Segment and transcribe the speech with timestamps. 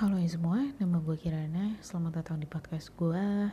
[0.00, 1.76] Halo ya semua, nama gue Kirana.
[1.84, 3.52] Selamat datang di podcast gue.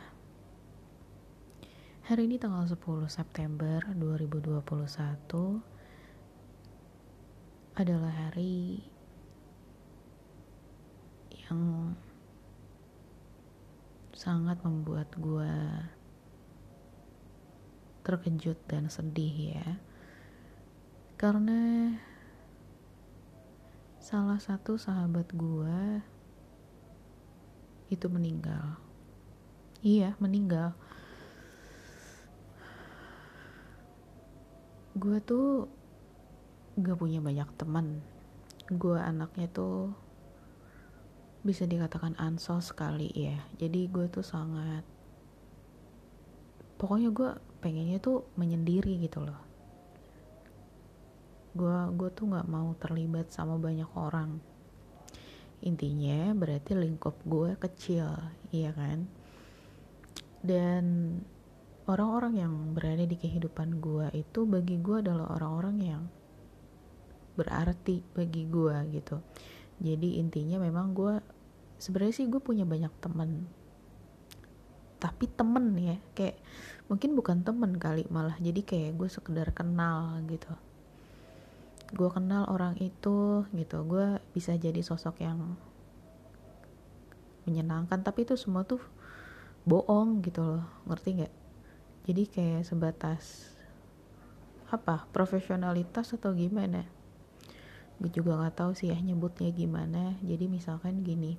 [2.08, 4.56] Hari ini tanggal 10 September 2021
[7.76, 8.80] adalah hari
[11.36, 11.92] yang
[14.16, 15.52] sangat membuat gue
[18.08, 19.76] terkejut dan sedih ya.
[21.20, 21.92] Karena
[24.00, 26.16] salah satu sahabat gue
[27.88, 28.76] itu meninggal.
[29.80, 30.76] Iya meninggal.
[34.98, 35.70] Gue tuh
[36.76, 38.04] gak punya banyak teman.
[38.68, 39.94] Gue anaknya tuh
[41.40, 43.40] bisa dikatakan ansos sekali ya.
[43.56, 44.84] Jadi gue tuh sangat
[46.78, 49.40] pokoknya gue pengennya tuh menyendiri gitu loh.
[51.56, 54.38] Gue gue tuh nggak mau terlibat sama banyak orang
[55.58, 58.06] intinya berarti lingkup gue kecil
[58.54, 59.08] iya kan?
[60.38, 61.18] Dan
[61.90, 66.02] orang-orang yang berada di kehidupan gue itu bagi gue adalah orang-orang yang
[67.34, 69.18] berarti bagi gue gitu.
[69.78, 71.14] Jadi intinya memang gue
[71.78, 73.46] sebenarnya sih gue punya banyak temen.
[74.98, 76.38] Tapi temen ya kayak
[76.88, 80.50] mungkin bukan temen kali malah jadi kayak gue sekedar kenal gitu
[81.94, 83.78] gue kenal orang itu gitu.
[83.84, 85.56] Gue bisa jadi sosok yang
[87.48, 88.80] menyenangkan tapi itu semua tuh
[89.64, 90.64] bohong gitu loh.
[90.84, 91.34] Ngerti nggak?
[92.08, 93.52] Jadi kayak sebatas
[94.68, 95.08] apa?
[95.12, 96.84] Profesionalitas atau gimana?
[97.96, 100.16] Gue juga nggak tahu sih ya nyebutnya gimana.
[100.20, 101.36] Jadi misalkan gini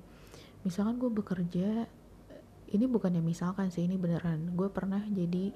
[0.60, 1.88] misalkan gue bekerja
[2.70, 4.54] ini bukan yang misalkan sih ini beneran.
[4.54, 5.50] Gue pernah jadi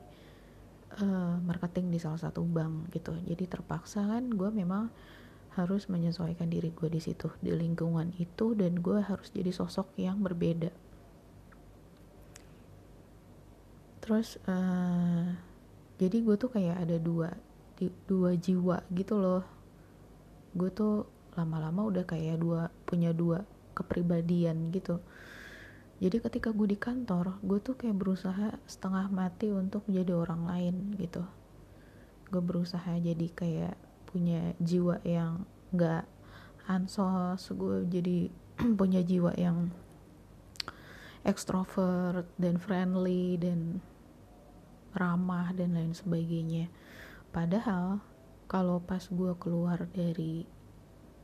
[1.00, 3.14] uh, marketing di salah satu bank gitu.
[3.27, 4.91] Jadi terpaksa kan gue memang
[5.55, 10.19] harus menyesuaikan diri gue di situ di lingkungan itu dan gue harus jadi sosok yang
[10.23, 10.75] berbeda.
[14.03, 15.33] Terus uh,
[15.96, 17.33] jadi gue tuh kayak ada dua
[18.07, 19.42] dua jiwa gitu loh.
[20.55, 23.42] Gue tuh lama-lama udah kayak dua punya dua
[23.74, 25.02] kepribadian gitu
[26.02, 30.77] jadi ketika gue di kantor gue tuh kayak berusaha setengah mati untuk menjadi orang lain
[30.98, 31.22] gitu.
[32.30, 33.77] Gue berusaha jadi kayak
[34.10, 36.06] punya jiwa yang gak
[36.66, 38.30] ansos gue jadi
[38.80, 39.70] punya jiwa yang
[41.22, 43.80] ekstrovert dan friendly dan
[44.94, 46.70] ramah dan lain sebagainya.
[47.30, 48.02] Padahal
[48.50, 50.46] kalau pas gue keluar dari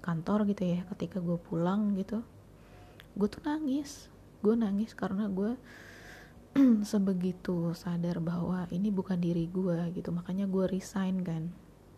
[0.00, 2.25] kantor gitu ya ketika gue pulang gitu
[3.14, 4.08] gue tuh nangis
[4.41, 5.56] gue nangis karena gue
[6.91, 10.11] sebegitu sadar bahwa ini bukan diri gue gitu.
[10.11, 11.53] Makanya gue resign kan.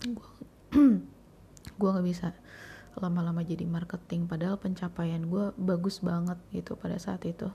[0.04, 0.30] Gue
[1.80, 2.36] gue nggak bisa
[2.98, 4.28] lama-lama jadi marketing.
[4.28, 7.48] Padahal pencapaian gue bagus banget gitu pada saat itu.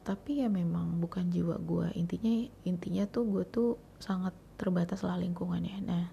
[0.00, 2.32] Tapi ya memang bukan jiwa gue intinya
[2.66, 5.78] intinya tuh gue tuh sangat terbatas lah lingkungannya.
[5.86, 6.10] Nah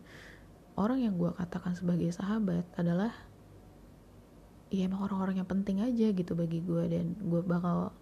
[0.77, 3.09] orang yang gue katakan sebagai sahabat adalah
[4.67, 7.95] ya emang orang-orang yang penting aja gitu bagi gue dan gue bakal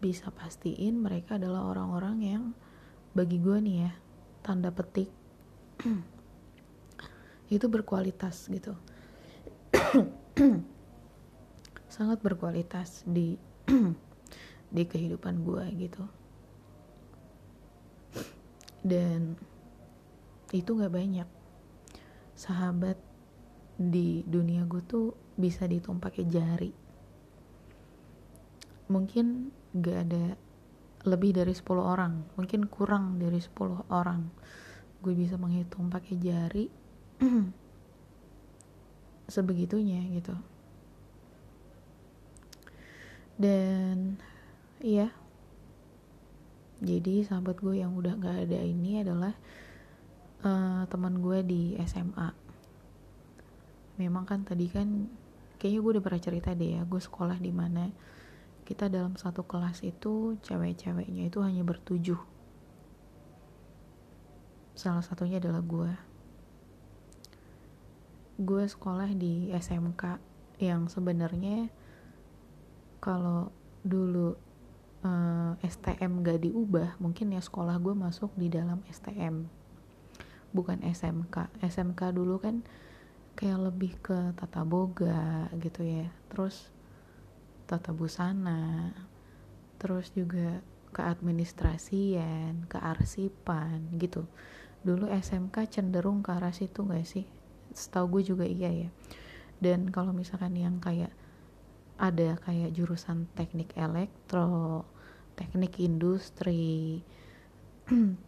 [0.00, 2.44] bisa pastiin mereka adalah orang-orang yang
[3.12, 3.92] bagi gue nih ya
[4.42, 5.12] tanda petik
[7.52, 8.72] itu berkualitas gitu.
[11.94, 13.36] Sangat berkualitas di
[14.74, 16.04] di kehidupan gue gitu.
[18.80, 19.36] Dan
[20.56, 21.28] itu nggak banyak.
[22.32, 22.96] Sahabat
[23.90, 26.72] di dunia gue tuh bisa dihitung pakai jari.
[28.92, 30.36] Mungkin gak ada
[31.02, 34.30] lebih dari 10 orang mungkin kurang dari 10 orang
[35.02, 36.70] gue bisa menghitung pakai jari
[39.34, 40.36] sebegitunya gitu.
[43.34, 44.20] Dan
[44.78, 45.10] iya.
[46.82, 49.34] Jadi sahabat gue yang udah gak ada ini adalah
[50.42, 52.41] uh, teman gue di SMA
[54.00, 55.08] memang kan tadi kan
[55.60, 57.92] kayaknya gue udah pernah cerita deh ya gue sekolah di mana
[58.62, 62.18] kita dalam satu kelas itu cewek-ceweknya itu hanya bertujuh.
[64.72, 65.92] Salah satunya adalah gue.
[68.38, 70.18] Gue sekolah di SMK
[70.62, 71.68] yang sebenarnya
[73.02, 73.50] kalau
[73.82, 74.38] dulu
[75.02, 79.50] eh, STM gak diubah mungkin ya sekolah gue masuk di dalam STM
[80.54, 82.62] bukan SMK SMK dulu kan
[83.38, 86.08] kayak lebih ke tata boga gitu ya.
[86.28, 86.68] Terus
[87.66, 88.92] tata busana
[89.80, 90.62] terus juga
[90.92, 94.28] ke administrasian ke arsipan gitu.
[94.84, 97.26] Dulu SMK cenderung ke arah situ gak sih?
[97.72, 98.88] Setahu gue juga iya ya.
[99.58, 101.10] Dan kalau misalkan yang kayak
[102.02, 104.82] ada kayak jurusan teknik elektro
[105.38, 107.00] teknik industri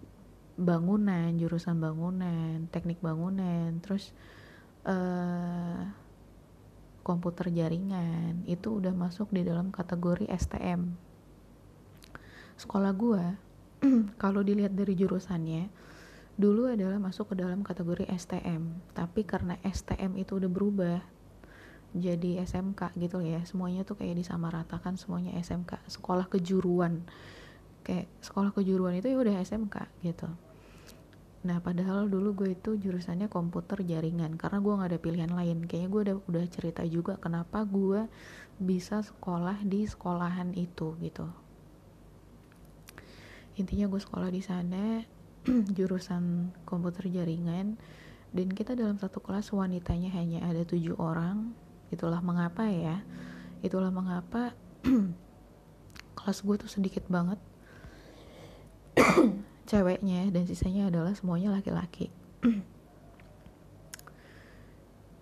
[0.68, 4.14] bangunan jurusan bangunan teknik bangunan terus
[4.84, 5.82] uh,
[7.04, 10.96] komputer jaringan itu udah masuk di dalam kategori STM
[12.56, 13.24] sekolah gue
[14.22, 15.68] kalau dilihat dari jurusannya
[16.34, 20.98] dulu adalah masuk ke dalam kategori STM tapi karena STM itu udah berubah
[21.94, 27.06] jadi SMK gitu ya semuanya tuh kayak disamaratakan semuanya SMK sekolah kejuruan.
[27.86, 30.26] Kayak sekolah kejuruan itu ya udah SMK gitu
[31.44, 35.68] Nah padahal dulu gue itu jurusannya komputer jaringan karena gue nggak ada pilihan lain.
[35.68, 38.08] Kayaknya gue udah udah cerita juga kenapa gue
[38.56, 41.28] bisa sekolah di sekolahan itu gitu.
[43.60, 45.04] Intinya gue sekolah di sana
[45.76, 47.76] jurusan komputer jaringan
[48.34, 51.52] dan kita dalam satu kelas wanitanya hanya ada tujuh orang.
[51.92, 53.04] Itulah mengapa ya.
[53.60, 54.56] Itulah mengapa
[56.18, 57.36] kelas gue tuh sedikit banget
[59.64, 62.12] ceweknya dan sisanya adalah semuanya laki-laki.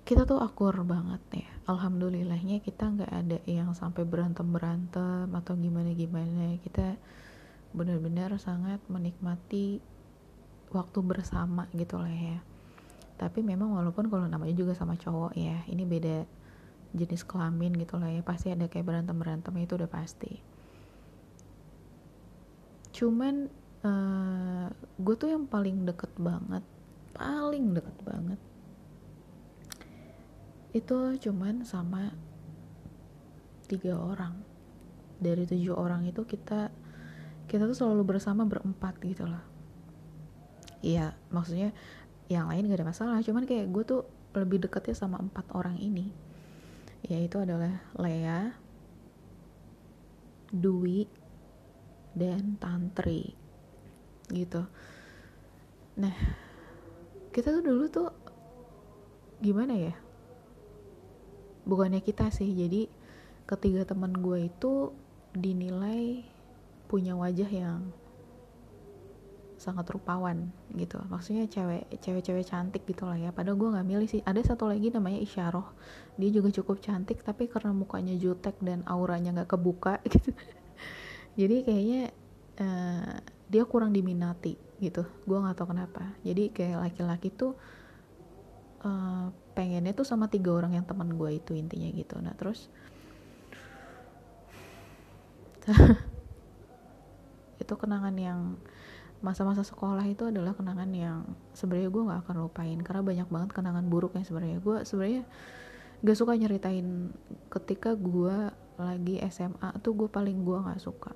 [0.06, 1.48] Kita tuh akur banget ya.
[1.62, 6.98] Alhamdulillahnya kita nggak ada yang sampai berantem berantem atau gimana gimana kita
[7.70, 9.78] benar-benar sangat menikmati
[10.74, 12.42] waktu bersama gitu lah ya.
[13.14, 16.26] Tapi memang walaupun kalau namanya juga sama cowok ya ini beda
[16.92, 18.26] jenis kelamin gitu lah ya.
[18.26, 20.42] Pasti ada kayak berantem berantem itu udah pasti.
[22.90, 24.68] Cuman uh, eh,
[24.98, 26.64] gue tuh yang paling deket banget
[27.12, 28.40] paling deket banget
[30.72, 32.16] itu cuman sama
[33.68, 34.40] tiga orang.
[35.22, 36.72] Dari tujuh orang itu kita
[37.46, 39.44] kita tuh selalu bersama berempat gitu loh.
[40.80, 41.70] Iya maksudnya
[42.32, 44.02] yang lain gak ada masalah cuman kayak gue tuh
[44.32, 46.08] lebih deketnya sama empat orang ini.
[47.04, 48.56] Yaitu adalah Lea
[50.52, 51.04] Dwi
[52.16, 53.41] dan Tantri
[54.32, 54.64] gitu.
[56.00, 56.14] Nah
[57.32, 58.08] kita tuh dulu tuh
[59.40, 59.94] gimana ya?
[61.68, 62.90] Bukannya kita sih jadi
[63.46, 64.90] ketiga teman gue itu
[65.36, 66.24] dinilai
[66.88, 67.80] punya wajah yang
[69.62, 70.98] sangat rupawan gitu.
[71.06, 73.30] Maksudnya cewek cewek-cewek cantik gitu lah ya.
[73.30, 74.20] Padahal gue nggak milih sih.
[74.26, 75.70] Ada satu lagi namanya Isyaroh
[76.18, 80.34] dia juga cukup cantik tapi karena mukanya jutek dan auranya nggak kebuka gitu.
[81.38, 82.02] Jadi kayaknya
[82.60, 83.16] uh,
[83.52, 85.04] dia kurang diminati gitu.
[85.28, 86.16] Gue nggak tahu kenapa.
[86.24, 87.52] Jadi kayak laki-laki tuh
[88.80, 92.16] uh, pengennya tuh sama tiga orang yang teman gue itu intinya gitu.
[92.24, 92.72] Nah terus
[97.62, 98.56] itu kenangan yang
[99.22, 101.22] masa-masa sekolah itu adalah kenangan yang
[101.54, 102.80] sebenarnya gue nggak akan lupain.
[102.80, 104.58] Karena banyak banget kenangan buruk yang sebenarnya.
[104.64, 105.28] Gue sebenarnya
[106.02, 107.14] gak suka nyeritain
[107.46, 108.50] ketika gue
[108.80, 111.12] lagi SMA tuh gue paling gue nggak suka.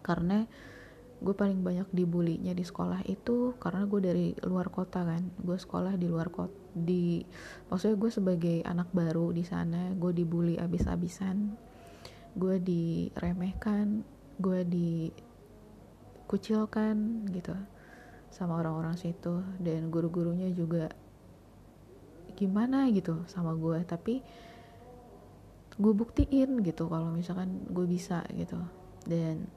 [0.00, 0.46] Karena
[1.16, 5.24] gue paling banyak dibulinya di sekolah itu karena gue dari luar kota kan.
[5.40, 7.24] Gue sekolah di luar kota di
[7.72, 11.56] maksudnya gue sebagai anak baru di sana gue dibully abis-abisan
[12.36, 14.04] gue diremehkan
[14.36, 14.60] gue
[16.28, 17.56] dikucilkan gitu
[18.28, 19.40] sama orang-orang situ.
[19.56, 20.92] Dan guru-gurunya juga
[22.36, 24.20] gimana gitu sama gue tapi
[25.80, 28.60] gue buktiin gitu kalau misalkan gue bisa gitu.
[29.08, 29.48] Dan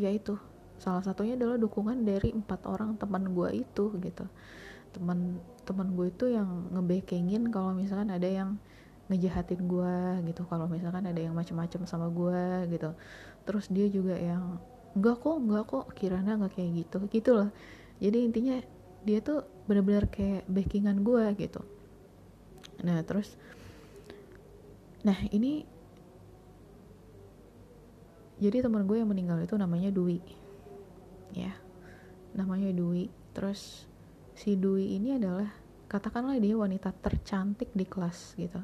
[0.00, 0.40] ya itu
[0.76, 4.24] salah satunya adalah dukungan dari empat orang teman gue itu gitu.
[4.92, 8.60] Teman teman gue itu yang ngebekengin kalau misalkan ada yang
[9.08, 9.96] ngejahatin gue
[10.28, 10.42] gitu.
[10.48, 12.90] Kalau misalkan ada yang macem-macem sama gue gitu.
[13.48, 14.60] Terus dia juga yang
[14.96, 17.48] enggak kok enggak kok kirana nggak kayak gitu gitu loh.
[18.00, 18.56] Jadi intinya
[19.06, 21.60] dia tuh bener-bener kayak backingan gue gitu.
[22.84, 23.36] Nah terus
[25.06, 25.62] nah ini
[28.36, 30.20] jadi teman gue yang meninggal itu namanya Dwi
[31.36, 31.52] ya
[32.36, 33.08] namanya Dwi.
[33.32, 33.88] Terus
[34.36, 35.48] si Dwi ini adalah
[35.88, 38.60] katakanlah dia wanita tercantik di kelas gitu.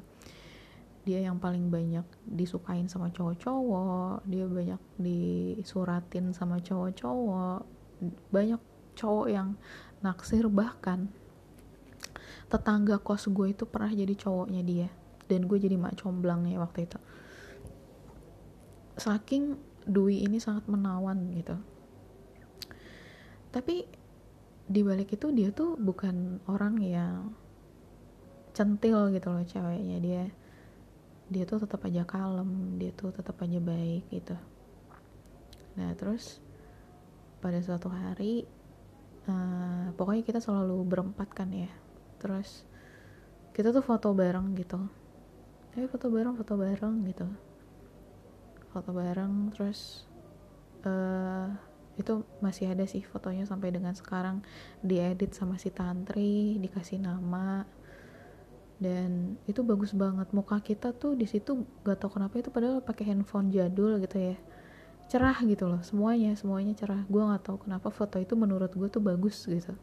[1.02, 7.66] Dia yang paling banyak disukain sama cowok-cowok dia banyak disuratin sama cowok-cowok
[8.30, 8.60] banyak
[8.94, 9.58] cowok yang
[9.98, 11.10] naksir bahkan
[12.46, 14.88] tetangga kos gue itu pernah jadi cowoknya dia
[15.26, 16.98] dan gue jadi mak comblangnya waktu itu.
[18.94, 21.58] Saking Dwi ini sangat menawan gitu
[23.52, 23.84] tapi
[24.64, 27.36] di balik itu dia tuh bukan orang yang
[28.56, 29.98] centil gitu loh ceweknya.
[30.00, 30.22] Dia
[31.32, 34.36] dia tuh tetap aja kalem dia tuh tetap aja baik gitu.
[35.76, 36.40] Nah terus
[37.44, 38.48] pada suatu hari
[39.28, 41.68] uh, pokoknya kita selalu berempat kan ya.
[42.16, 42.64] Terus
[43.52, 44.80] kita tuh foto bareng gitu.
[45.76, 47.28] Ayo foto bareng foto bareng gitu.
[48.72, 50.08] Foto bareng terus
[50.88, 51.71] uh,
[52.02, 54.42] itu masih ada sih fotonya sampai dengan sekarang.
[54.82, 57.64] Diedit sama si tantri dikasih nama.
[58.82, 60.26] Dan itu bagus banget.
[60.34, 64.36] Muka kita tuh di situ gak tau kenapa itu padahal pakai handphone jadul gitu ya.
[65.06, 67.06] Cerah gitu loh semuanya semuanya cerah.
[67.06, 69.76] Gue nggak tahu kenapa foto itu menurut gue tuh bagus gitu.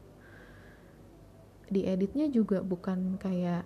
[1.70, 3.64] Di editnya juga bukan kayak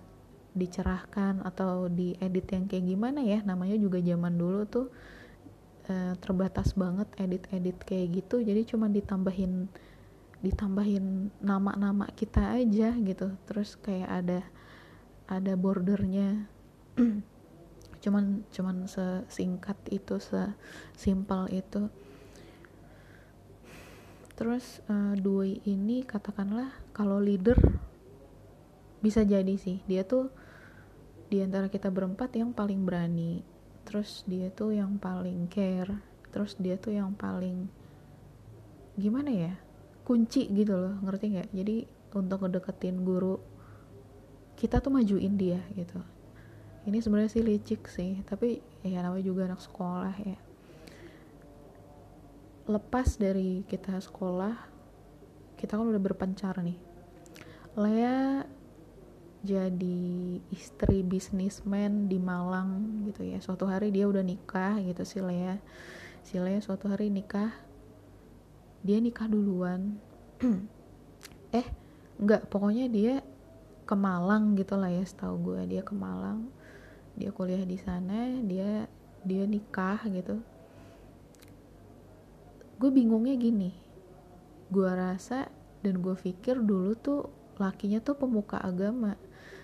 [0.53, 3.41] dicerahkan atau diedit yang kayak gimana ya.
[3.41, 4.87] Namanya juga zaman dulu tuh
[5.89, 8.39] uh, terbatas banget edit-edit kayak gitu.
[8.43, 9.67] Jadi cuma ditambahin
[10.43, 13.35] ditambahin nama-nama kita aja gitu.
[13.47, 14.39] Terus kayak ada
[15.27, 16.47] ada bordernya.
[18.03, 21.87] Cuman cuman sesingkat itu sesimpel itu.
[24.33, 27.55] Terus uh, Dwi ini katakanlah kalau leader
[28.99, 29.79] bisa jadi sih.
[29.87, 30.27] Dia tuh
[31.31, 33.52] di antara kita berempat yang paling berani
[33.83, 35.91] terus dia tuh yang paling care
[36.33, 37.69] terus dia tuh yang paling
[38.97, 39.53] gimana ya
[40.03, 41.49] kunci gitu loh ngerti nggak?
[41.55, 41.75] Jadi
[42.13, 43.39] untuk ngedeketin guru
[44.53, 45.97] kita tuh majuin dia gitu.
[46.83, 50.37] Ini sebenarnya sih licik sih tapi ya namanya juga anak sekolah ya.
[52.67, 54.55] Lepas dari kita sekolah
[55.55, 56.77] kita kan udah berpencar nih.
[57.79, 58.45] Lea
[59.43, 63.43] jadi istri bisnismen di Malang gitu ya.
[63.43, 65.59] Suatu hari dia udah nikah gitu si Lea.
[66.23, 67.51] Si Lea suatu hari nikah.
[68.87, 69.99] Dia nikah duluan.
[71.53, 71.69] Eh
[72.17, 73.21] enggak pokoknya dia
[73.85, 75.61] ke Malang gitu lah ya setahu gue.
[75.69, 76.49] Dia ke Malang
[77.13, 78.89] dia kuliah di sana dia
[79.21, 80.39] dia nikah gitu.
[82.79, 83.83] Gue bingungnya gini
[84.73, 85.45] gue rasa
[85.85, 87.29] dan gue pikir dulu tuh
[87.61, 89.13] lakinya tuh pemuka agama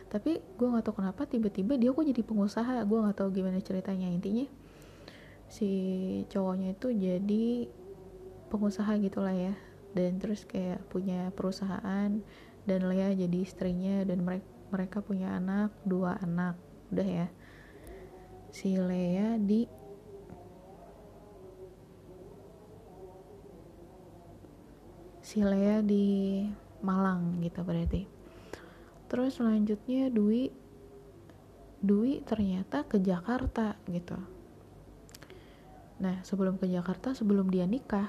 [0.09, 2.81] tapi gue nggak tahu kenapa tiba-tiba dia kok jadi pengusaha.
[2.89, 4.09] Gue nggak tahu gimana ceritanya.
[4.09, 4.49] Intinya
[5.45, 5.69] si
[6.33, 7.69] cowoknya itu jadi
[8.49, 9.53] pengusaha gitulah ya.
[9.93, 12.09] Dan terus kayak punya perusahaan
[12.65, 14.01] dan Lea jadi istrinya.
[14.01, 16.57] Dan mereka mereka punya anak dua anak.
[16.89, 17.27] Udah ya.
[18.49, 19.69] Si Lea di
[25.21, 26.41] si Lea di
[26.81, 28.18] Malang gitu berarti
[29.09, 30.53] terus selanjutnya Dwi
[31.81, 34.15] Dwi ternyata ke Jakarta gitu.
[35.99, 38.07] Nah sebelum ke Jakarta sebelum dia nikah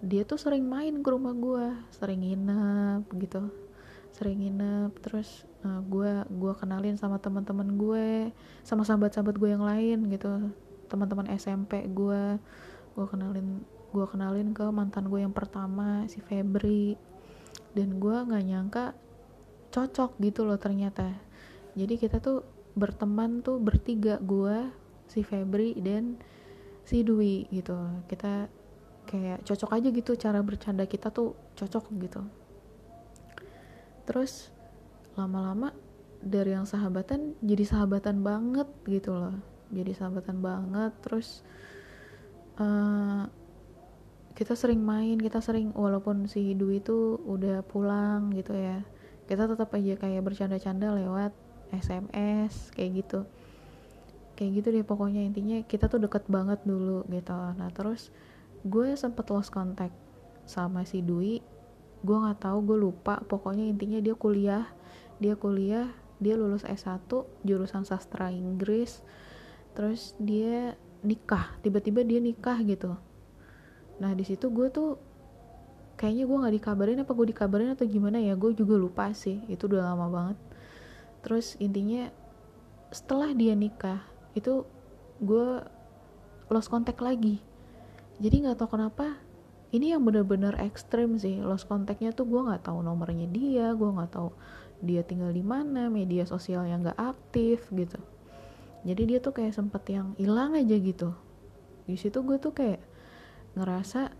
[0.00, 3.52] dia tuh sering main ke rumah gue sering nginep gitu.
[4.16, 8.08] Sering nginep terus uh, eh, gue gue kenalin sama teman-teman gue
[8.64, 10.52] sama sahabat-sahabat gue yang lain gitu.
[10.88, 12.40] Teman-teman SMP gue
[12.96, 16.96] gue kenalin gue kenalin ke mantan gue yang pertama si Febri.
[17.72, 18.84] Dan gue nggak nyangka
[19.70, 21.14] cocok gitu loh ternyata.
[21.78, 22.42] Jadi kita tuh
[22.74, 24.70] berteman tuh bertiga gue
[25.06, 26.18] si Febri dan
[26.82, 27.78] si Dwi gitu.
[28.10, 28.50] Kita
[29.06, 32.22] kayak cocok aja gitu cara bercanda kita tuh cocok gitu.
[34.06, 34.50] Terus
[35.14, 35.74] lama-lama
[36.20, 39.34] dari yang sahabatan jadi sahabatan banget gitu loh.
[39.70, 41.46] Jadi sahabatan banget terus
[42.58, 43.30] uh,
[44.34, 48.82] kita sering main kita sering walaupun si Dwi itu udah pulang gitu ya
[49.30, 51.30] kita tetap aja kayak bercanda-canda lewat
[51.70, 53.20] SMS kayak gitu.
[54.34, 57.30] Kayak gitu deh pokoknya intinya kita tuh deket banget dulu gitu.
[57.30, 58.10] Nah terus
[58.66, 59.94] gue sempet lost contact
[60.50, 61.38] sama si Dwi.
[62.02, 63.22] Gue nggak tahu gue lupa.
[63.22, 64.66] Pokoknya intinya dia kuliah
[65.22, 65.86] dia kuliah
[66.18, 67.06] dia lulus S1
[67.46, 68.98] jurusan sastra Inggris.
[69.78, 70.74] Terus dia
[71.06, 72.98] nikah tiba-tiba dia nikah gitu.
[74.02, 74.98] Nah di situ gue tuh
[76.00, 79.68] kayaknya gue nggak dikabarin apa gue dikabarin atau gimana ya gue juga lupa sih itu
[79.68, 80.38] udah lama banget.
[81.20, 82.08] Terus intinya
[82.88, 84.00] setelah dia nikah
[84.32, 84.64] itu
[85.20, 85.60] gue
[86.48, 87.44] lost contact lagi.
[88.16, 89.20] Jadi nggak tahu kenapa
[89.76, 94.10] ini yang bener-bener ekstrim sih lost kontaknya tuh gue nggak tahu nomornya dia gue nggak
[94.16, 94.32] tahu
[94.80, 98.00] dia tinggal di mana media sosialnya nggak aktif gitu.
[98.88, 101.12] Jadi dia tuh kayak sempet yang hilang aja gitu.
[101.84, 102.80] Di situ gue tuh kayak
[103.52, 104.16] ngerasa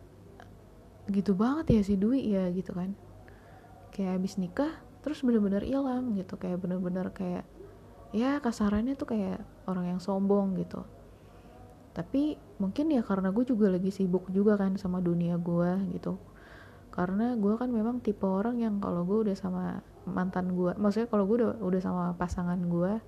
[1.10, 2.94] gitu banget ya si Dwi ya gitu kan.
[3.90, 6.38] Kayak abis nikah terus bener-bener hilang gitu.
[6.38, 7.44] Kayak bener-bener kayak
[8.10, 10.82] ya kasarannya tuh kayak orang yang sombong gitu.
[11.90, 16.18] Tapi mungkin ya karena gue juga lagi sibuk juga kan sama dunia gue gitu.
[16.90, 21.28] Karena gue kan memang tipe orang yang kalau gue udah sama mantan gue maksudnya kalau
[21.28, 22.98] gue udah udah sama pasangan gue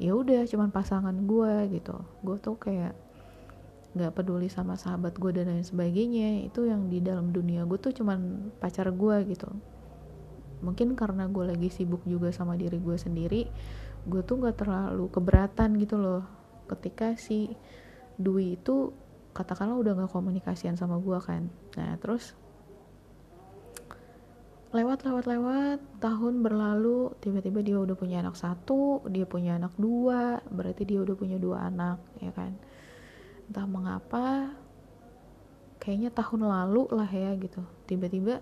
[0.00, 1.94] ya udah cuman pasangan gue gitu.
[2.22, 3.03] Gue tuh kayak
[3.94, 7.94] nggak peduli sama sahabat gue dan lain sebagainya itu yang di dalam dunia gue tuh
[7.94, 9.48] cuman pacar gue gitu.
[10.66, 13.42] Mungkin karena gue lagi sibuk juga sama diri gue sendiri
[14.04, 16.26] gue tuh nggak terlalu keberatan gitu loh.
[16.66, 17.54] Ketika si
[18.18, 18.90] Dwi itu
[19.34, 21.46] katakanlah udah nggak komunikasian sama gue kan.
[21.78, 22.34] Nah terus
[24.74, 30.42] lewat lewat lewat tahun berlalu tiba-tiba dia udah punya anak satu dia punya anak dua
[30.50, 32.58] berarti dia udah punya dua anak ya kan
[33.48, 34.54] entah mengapa
[35.84, 37.60] kayaknya tahun lalu lah ya gitu.
[37.84, 38.40] Tiba-tiba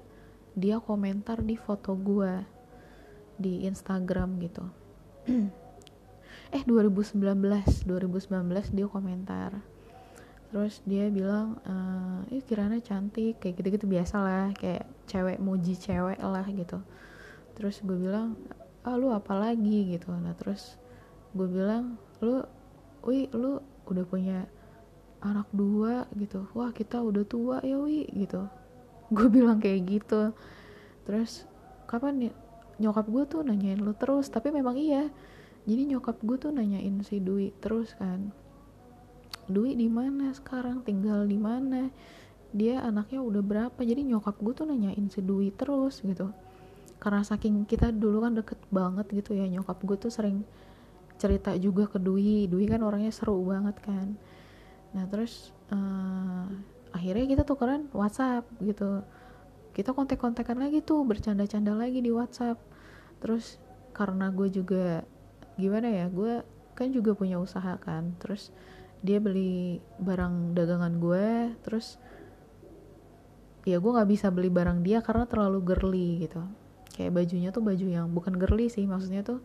[0.54, 2.38] dia komentar di foto gue
[3.40, 4.64] di Instagram gitu.
[6.52, 7.16] Eh 2019
[7.88, 9.50] 2019 dia komentar.
[10.52, 11.56] Terus dia bilang
[12.30, 16.78] eh Kirana cantik kayak gitu-gitu biasa lah kayak cewek muji cewek lah gitu.
[17.56, 18.36] Terus gue bilang
[18.84, 19.96] ah lu apa lagi?
[19.96, 20.12] gitu.
[20.12, 20.76] Nah terus
[21.32, 22.44] gue bilang lu
[23.00, 24.44] wih lu udah punya
[25.22, 26.44] anak dua gitu.
[26.52, 28.44] Wah kita udah tua ya wi gitu.
[29.14, 30.34] Gue bilang kayak gitu.
[31.06, 31.46] Terus
[31.86, 32.32] kapan ya?
[32.82, 35.06] Nyokap gue tuh nanyain lu terus tapi memang iya.
[35.62, 38.34] Jadi nyokap gue tuh nanyain si Dwi terus kan.
[39.46, 40.82] Dwi di mana sekarang?
[40.82, 41.92] Tinggal di mana?
[42.50, 43.78] Dia anaknya udah berapa?
[43.78, 46.34] Jadi nyokap gue tuh nanyain si Dwi terus gitu.
[46.98, 50.42] Karena saking kita dulu kan deket banget gitu ya nyokap gue tuh sering
[51.20, 52.50] cerita juga ke Dwi.
[52.50, 54.18] Dwi kan orangnya seru banget kan
[54.92, 56.46] nah terus uh,
[56.92, 59.02] akhirnya kita tukeran WhatsApp gitu.
[59.72, 62.60] Kita kontek-kontekan lagi tuh bercanda-canda lagi di WhatsApp.
[63.24, 63.56] Terus
[63.96, 65.04] karena gue juga
[65.56, 66.44] gimana ya gue
[66.76, 68.12] kan juga punya usaha kan.
[68.20, 68.52] Terus
[69.00, 71.56] dia beli barang dagangan gue.
[71.64, 71.96] Terus
[73.64, 76.44] ya gue nggak bisa beli barang dia karena terlalu girly gitu.
[76.92, 79.40] Kayak bajunya tuh baju yang bukan girly sih maksudnya tuh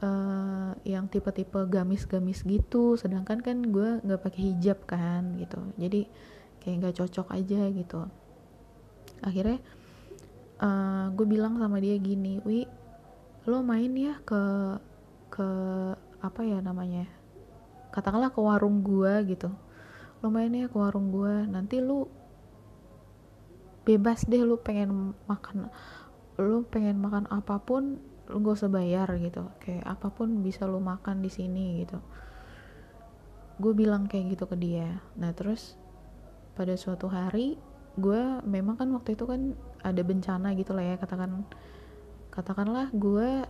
[0.00, 2.96] uh, yang tipe-tipe gamis-gamis gitu.
[2.96, 5.60] Sedangkan kan gue nggak pakai hijab kan gitu.
[5.76, 6.08] Jadi
[6.60, 8.00] kayak nggak cocok aja gitu.
[9.20, 9.60] Akhirnya
[10.60, 12.64] uh, gue bilang sama dia gini wi
[13.48, 14.42] lo main ya ke
[15.32, 15.48] ke
[16.20, 17.08] apa ya namanya
[17.90, 19.48] katakanlah ke warung gue gitu.
[20.20, 22.08] Lo main ya ke warung gue nanti lu
[23.80, 25.72] bebas deh lu pengen makan
[26.36, 29.46] lu pengen makan apa pun lu gak usah bayar gitu.
[29.58, 31.98] Kayak apa pun bisa lu makan di sini gitu.
[33.60, 35.02] Gue bilang kayak gitu ke dia.
[35.18, 35.76] Nah terus
[36.54, 37.58] pada suatu hari
[37.98, 41.42] gue memang kan waktu itu kan ada bencana gitu lah ya katakan
[42.30, 43.44] katakanlah gue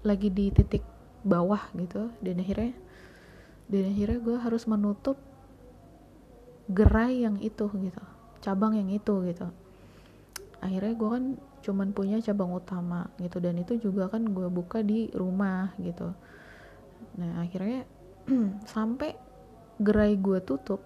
[0.00, 0.80] lagi di titik
[1.20, 2.72] bawah gitu dan akhirnya
[3.68, 5.20] dan akhirnya gue harus menutup
[6.72, 8.02] gerai yang itu gitu
[8.40, 9.46] cabang yang itu gitu.
[10.60, 11.24] Akhirnya gue kan
[11.60, 13.38] cuman punya cabang utama gitu.
[13.38, 16.12] Dan itu juga kan gue buka di rumah gitu.
[17.16, 17.84] Nah akhirnya
[18.74, 19.16] sampai
[19.80, 20.84] gerai gue tutup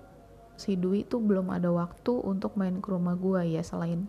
[0.54, 4.06] si Dwi tuh belum ada waktu untuk main ke rumah gue ya selain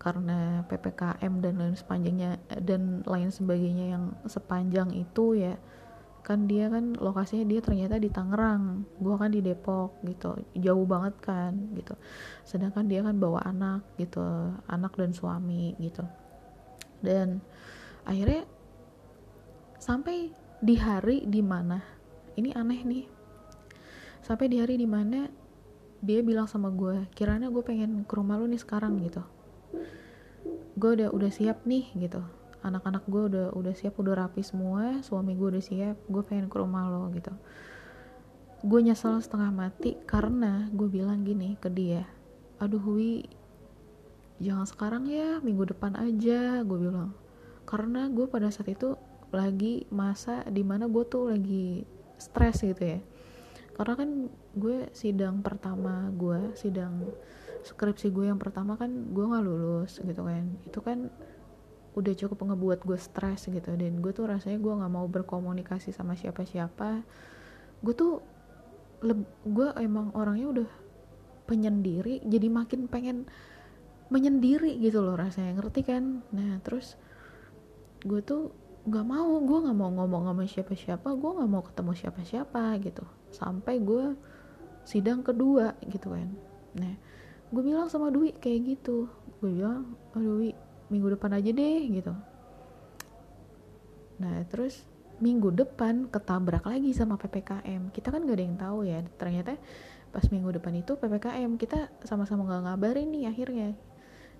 [0.00, 2.30] karena ppkm dan lain sepanjangnya
[2.64, 5.60] dan lain sebagainya yang sepanjang itu ya
[6.26, 11.14] kan dia kan lokasinya dia ternyata di Tangerang gue kan di Depok gitu jauh banget
[11.22, 11.94] kan gitu.
[12.42, 14.26] Sedangkan dia kan bawa anak gitu
[14.66, 16.02] anak dan suami gitu.
[16.98, 17.38] Dan
[18.02, 18.42] akhirnya
[19.78, 21.78] sampai di hari di mana
[22.34, 23.06] ini aneh nih
[24.26, 25.30] sampai di hari di mana
[26.02, 29.22] dia bilang sama gue kiranya gue pengen ke rumah lu nih sekarang gitu.
[30.74, 32.18] Gue udah udah siap nih gitu
[32.66, 36.56] anak-anak gue udah udah siap udah rapi semua suami gue udah siap gue pengen ke
[36.58, 37.30] rumah lo gitu.
[38.66, 42.04] Gue nyesel setengah mati karena gue bilang gini ke dia
[42.56, 43.28] aduh Wi
[44.40, 47.12] jangan sekarang ya minggu depan aja gue bilang.
[47.66, 48.94] Karena gue pada saat itu
[49.34, 51.82] lagi masa di mana gue tuh lagi
[52.16, 53.00] stres gitu ya.
[53.76, 54.10] Karena kan
[54.56, 57.04] gue sidang pertama gue sidang
[57.66, 60.44] skripsi gue yang pertama kan gue nggak lulus gitu kan.
[60.64, 61.08] Itu kan
[61.96, 63.72] udah cukup ngebuat gue stres gitu.
[63.72, 67.00] Dan gue tuh rasanya gue nggak mau berkomunikasi sama siapa-siapa.
[67.80, 68.20] Gue tuh
[69.44, 70.70] gue emang orangnya udah
[71.46, 73.24] penyendiri jadi makin pengen
[74.12, 75.56] menyendiri gitu loh rasanya.
[75.56, 76.20] Ngerti kan?
[76.36, 77.00] Nah terus
[78.04, 78.52] gue tuh
[78.86, 83.04] nggak mau gue nggak mau ngomong sama siapa-siapa gue nggak mau ketemu siapa-siapa gitu.
[83.32, 84.12] Sampai gue
[84.84, 86.28] sidang kedua gitu kan.
[86.76, 86.94] Nah
[87.48, 89.08] gue bilang sama Dwi kayak gitu.
[89.40, 92.12] Gue bilang oh Dwi minggu depan aja deh gitu.
[94.22, 99.00] Nah terus minggu depan ketabrak lagi sama ppkm kita kan gak ada yang tahu ya
[99.16, 99.56] ternyata
[100.12, 103.70] pas minggu depan itu ppkm kita sama-sama nggak ngabarin nih akhirnya.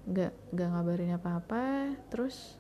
[0.07, 1.65] Nggak nggak ngabarin apa-apa
[2.13, 2.57] terus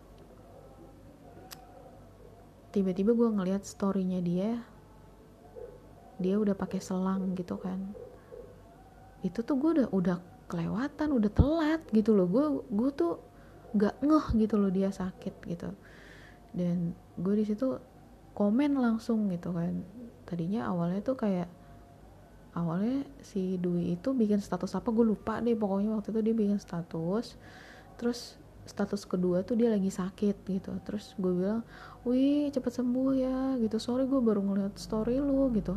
[2.75, 4.61] tiba-tiba gue ngeliat storynya dia
[6.20, 7.81] dia udah pakai selang gitu kan.
[9.25, 10.18] Itu tuh gue udah udah
[10.49, 12.29] kelewatan udah telat gitu loh.
[12.29, 13.14] Gue gue tuh
[13.74, 15.70] nggak ngeh gitu loh dia sakit gitu.
[16.52, 17.76] Dan gue di situ
[18.37, 19.83] komen langsung gitu kan.
[20.29, 21.48] Tadinya awalnya tuh kayak
[22.57, 25.57] awalnya si Dwi itu bikin status apa gue lupa deh.
[25.57, 27.37] Pokoknya waktu itu dia bikin status.
[27.96, 30.72] Terus status kedua tuh dia lagi sakit gitu.
[30.83, 31.62] Terus gue bilang
[32.09, 33.76] wih cepet sembuh ya gitu.
[33.76, 35.76] Sorry gue baru ngeliat story lu gitu.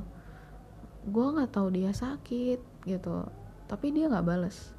[1.07, 3.27] Gue nggak tahu dia sakit gitu.
[3.67, 4.71] Tapi dia nggak bales.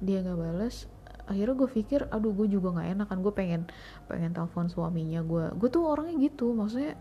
[0.00, 0.95] Dia nggak bales
[1.26, 3.62] akhirnya gue pikir aduh gue juga nggak enak kan gue pengen
[4.06, 5.20] pengen telepon suaminya.
[5.26, 6.94] Gue gue tuh orangnya gitu maksudnya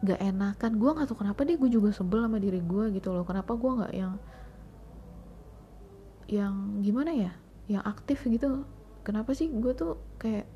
[0.00, 3.26] gak enakan gue nggak tahu kenapa deh gue juga sebel sama diri gue gitu loh.
[3.26, 4.14] Kenapa gue nggak yang
[6.30, 7.32] yang gimana ya
[7.66, 8.64] yang aktif gitu?
[9.02, 10.46] Kenapa sih gue tuh kayak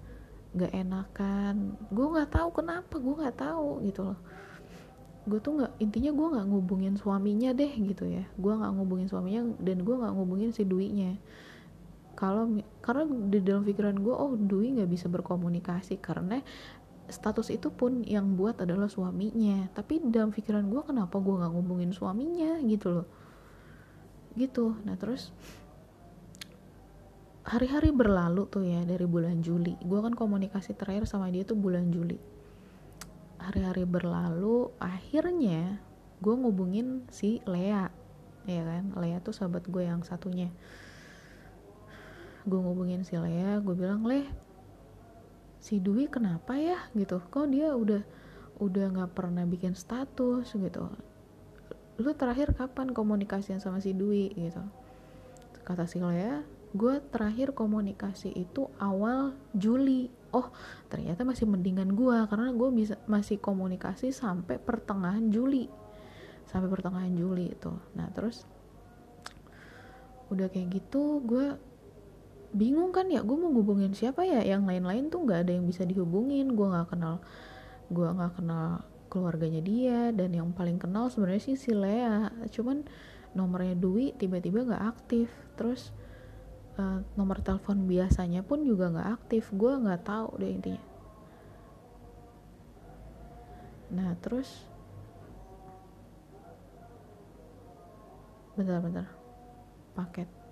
[0.55, 4.19] gak enakan gue nggak tahu kenapa gue nggak tahu gitu loh.
[5.27, 8.25] Gue tuh nggak intinya gue nggak ngubungin suaminya deh gitu ya.
[8.39, 11.19] Gue nggak ngubungin suaminya dan gue nggak ngubungin si duinya
[12.25, 16.41] kalau karena di dalam pikiran gue oh Dwi nggak bisa berkomunikasi karena
[17.05, 19.69] status itu pun yang buat adalah suaminya.
[19.77, 23.09] Tapi dalam pikiran gue kenapa gue nggak ngubungin suaminya gitu loh.
[24.41, 24.73] Gitu.
[24.89, 25.29] Nah terus
[27.45, 29.77] hari-hari berlalu tuh ya dari bulan Juli.
[29.85, 32.17] Gue kan komunikasi terakhir sama dia tuh bulan Juli.
[33.37, 35.77] Hari-hari berlalu akhirnya
[36.25, 37.93] gue ngubungin si Lea.
[38.49, 38.97] Ya kan?
[38.97, 40.49] Lea tuh sahabat gue yang satunya
[42.45, 44.45] gue ngubungin si Lea gue bilang Leh
[45.65, 46.77] si Dwi kenapa ya?
[46.93, 47.17] Gitu.
[47.33, 48.05] Kok dia udah
[48.61, 50.93] udah nggak pernah bikin status gitu.
[51.97, 54.29] Lu terakhir kapan komunikasi sama si Dwi?
[54.37, 54.61] Gitu.
[55.65, 60.13] Kata si Lea gue terakhir komunikasi itu awal Juli.
[60.37, 60.53] Oh
[60.93, 65.73] ternyata masih mendingan gue karena gue bisa masih komunikasi sampai pertengahan Juli.
[66.45, 67.73] Sampai pertengahan Juli itu.
[67.97, 68.45] Nah terus
[70.29, 71.57] udah kayak gitu gue
[72.55, 74.41] bingung kan ya gue mau hubungin siapa ya?
[74.41, 76.55] Yang lain-lain tuh nggak ada yang bisa dihubungin.
[76.55, 77.19] Gue nggak kenal
[77.91, 80.01] gue nggak kenal keluarganya dia.
[80.15, 82.31] Dan yang paling kenal sebenarnya sih si Lea.
[82.55, 82.87] Cuman
[83.35, 85.29] nomornya Dwi tiba-tiba nggak aktif.
[85.59, 85.91] Terus
[86.79, 89.51] uh, nomor telepon biasanya pun juga nggak aktif.
[89.51, 90.85] Gue nggak tahu deh intinya.
[93.91, 94.71] Nah terus
[98.55, 99.11] bentar-bentar
[99.99, 100.44] paket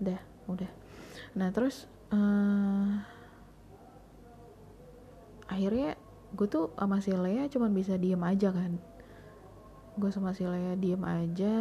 [0.00, 0.70] udah udah.
[1.36, 3.00] Nah terus uh,
[5.46, 5.94] akhirnya
[6.34, 8.80] gue tuh sama si Lea cuman bisa diem aja kan.
[10.00, 11.56] Gue sama si Lea diem aja.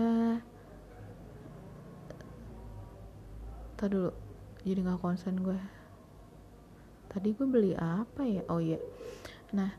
[3.79, 4.11] Tadi dulu
[4.63, 5.55] jadi nggak konsen gue
[7.09, 8.45] tadi gue beli apa ya?
[8.51, 8.77] Oh iya.
[9.55, 9.73] Nah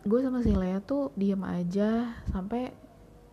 [0.00, 2.72] gue sama si Lea tuh diem aja sampai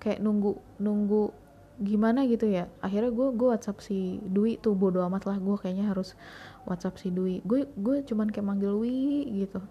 [0.03, 1.31] kayak nunggu nunggu
[1.77, 2.69] gimana gitu ya.
[2.81, 6.17] Akhirnya gue gue WhatsApp si Dwi tuh bodo amat lah gue kayaknya harus
[6.65, 7.45] WhatsApp si Dwi.
[7.45, 9.61] Gue gue cuman kayak manggil Wi gitu.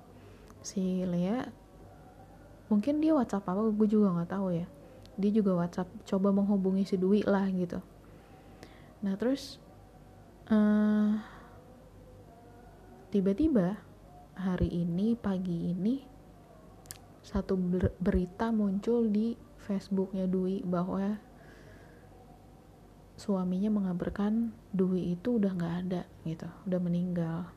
[0.62, 1.47] Si Lea
[2.66, 4.66] mungkin dia WhatsApp apa gue juga nggak tahu ya.
[5.19, 7.83] Dia juga WhatsApp coba menghubungi si Dwi lah gitu.
[9.03, 9.59] Nah terus
[10.51, 11.19] uh,
[13.11, 13.83] tiba-tiba
[14.37, 16.05] hari ini pagi ini
[17.27, 17.59] satu
[17.99, 19.35] berita muncul di
[19.66, 21.19] Facebooknya Dwi bahwa
[23.16, 27.48] suaminya mengabarkan Dwi itu udah nggak ada gitu udah meninggal.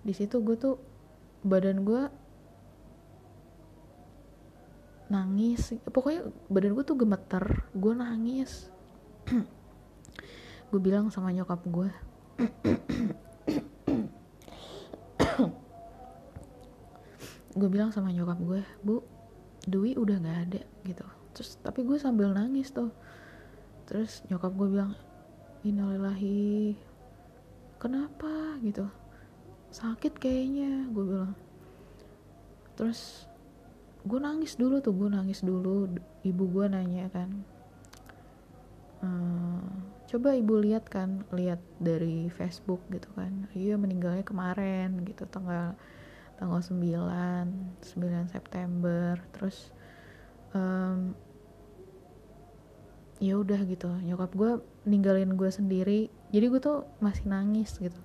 [0.00, 0.80] Di situ gue tuh
[1.44, 2.08] badan gue
[5.12, 5.76] nangis.
[5.92, 8.72] Pokoknya badan gue tuh gemeter gue nangis.
[10.68, 11.88] Gue bilang sama nyokap gue
[17.58, 19.00] gue bilang sama nyokap gue bu
[19.64, 21.08] Dwi udah nggak ada gitu.
[21.32, 22.92] Terus tapi gue sambil nangis tuh
[23.88, 24.92] terus nyokap gue bilang
[25.64, 26.76] innalillahi
[27.80, 28.58] kenapa?
[28.60, 28.84] Gitu.
[29.72, 31.32] Sakit kayaknya gue bilang.
[32.74, 33.26] Terus
[34.06, 35.88] gue nangis dulu tuh gue nangis dulu.
[36.22, 37.30] Ibu gue nanya kan
[38.98, 39.62] ehm,
[40.10, 43.46] coba ibu lihat kan lihat dari Facebook gitu kan.
[43.54, 45.78] Iya meninggalnya kemarin gitu tanggal
[46.38, 46.76] tanggal 9
[47.82, 49.18] 9 September.
[49.34, 49.70] Terus
[53.18, 54.50] ya udah gitu nyokap gue
[54.86, 57.96] ninggalin gue sendiri jadi gue tuh masih nangis gitu.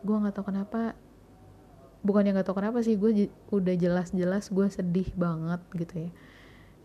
[0.00, 0.96] Gue nggak tahu kenapa
[2.04, 6.10] bukan yang nggak tahu kenapa sih gue udah jelas-jelas gue sedih banget gitu ya.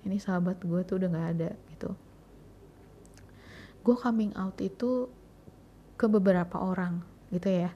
[0.03, 1.95] Ini sahabat gue tuh udah nggak ada gitu.
[3.83, 5.07] Gue coming out itu
[5.95, 7.71] ke beberapa orang gitu ya.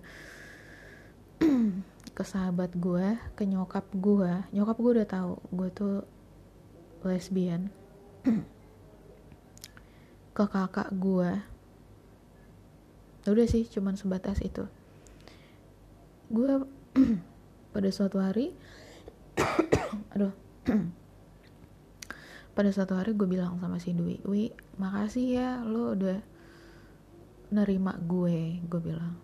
[2.13, 6.05] Ke sahabat gue ke nyokap gue nyokap gue udah tahu gue tuh
[7.01, 7.73] lesbian
[10.33, 11.53] ke kakak gue
[13.23, 14.67] udah sih cuman sebatas itu.
[16.27, 16.43] Gue
[17.73, 18.51] pada suatu hari
[20.13, 20.33] aduh
[22.57, 26.19] pada suatu hari gue bilang sama si Dwi Wi makasih ya lo udah
[27.53, 29.15] nerima gue gue bilang.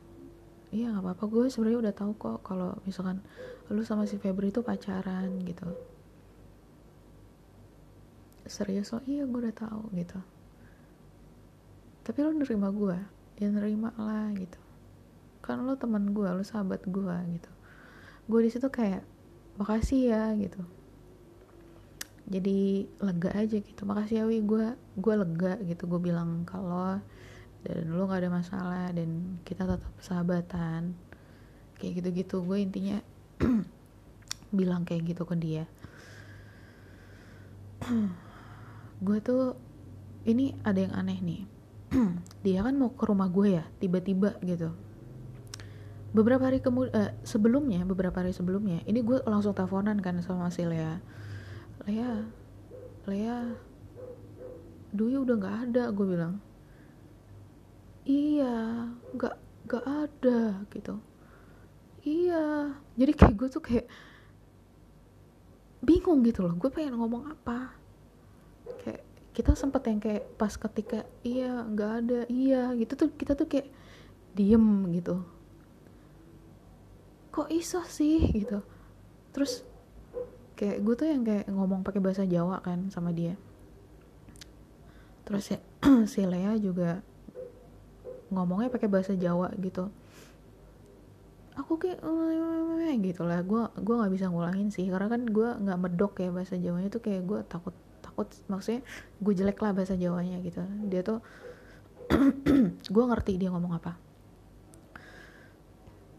[0.69, 3.25] Iya nggak apa-apa gue sebenarnya udah tahu kok kalau misalkan
[3.73, 5.65] lu sama si Febri itu pacaran gitu.
[8.45, 10.38] Serius lo iya gue udah tahu gitu
[12.09, 12.97] tapi lo nerima gue
[13.37, 14.57] ya nerima lah gitu.
[15.45, 17.51] Kan lo teman gue lo sahabat gue gitu.
[18.25, 19.05] Gue di situ kayak
[19.61, 20.65] makasih ya gitu.
[22.25, 23.81] Jadi lega aja gitu.
[23.85, 24.41] Makasih ya wi.
[24.41, 25.85] Gue gue lega gitu.
[25.85, 26.97] Gue bilang kalau
[27.61, 30.97] dan lo nggak ada masalah dan kita tetap sahabatan.
[31.77, 32.41] Kayak gitu-gitu.
[32.41, 33.05] Gue intinya
[34.57, 35.69] bilang kayak gitu ke dia.
[39.05, 39.53] Gue tuh
[40.25, 41.58] ini ada yang aneh nih
[42.45, 44.73] dia kan mau ke rumah gue ya tiba-tiba gitu.
[46.09, 50.65] Beberapa hari kemudian uh, sebelumnya beberapa hari sebelumnya ini gue langsung teleponan kan sama si
[50.65, 50.97] Lea.
[51.85, 52.25] Lea
[53.05, 53.37] Lea
[54.89, 56.41] Dwi udah nggak ada gue bilang.
[58.09, 58.55] Iya
[59.13, 59.35] nggak
[59.69, 60.39] nggak ada
[60.73, 60.95] gitu.
[62.01, 62.73] Iya.
[62.97, 63.85] Jadi kayak gue tuh kayak
[65.79, 67.73] bingung gitu loh gue pengen ngomong apa.
[68.81, 69.08] Kayak
[69.39, 72.19] kita sempet yang kayak pas ketika iya nggak ada.
[72.27, 73.71] Iya gitu tuh kita tuh kayak
[74.35, 75.23] diem gitu.
[77.31, 78.19] Kok iso sih?
[78.35, 78.59] gitu.
[79.31, 79.63] Terus
[80.59, 83.39] kayak gue tuh yang kayak ngomong pakai bahasa Jawa kan sama dia.
[85.23, 85.59] Terus ya,
[86.11, 86.99] si Lea juga
[88.35, 89.87] ngomongnya pakai bahasa Jawa gitu.
[91.55, 92.03] Aku kayak
[93.07, 93.39] gitu lah.
[93.47, 94.91] Gue gue nggak bisa ngulangin sih.
[94.91, 97.71] Karena kan gue nggak medok ya bahasa Jawanya tuh kayak gue takut
[98.19, 98.83] takut maksudnya
[99.23, 100.59] gue jelek lah bahasa Jawanya gitu.
[100.91, 101.23] Dia tuh
[102.95, 103.95] gue ngerti dia ngomong apa.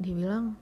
[0.00, 0.56] Dia bilang